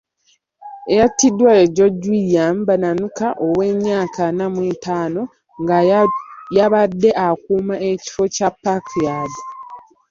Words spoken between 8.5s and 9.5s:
Park yard.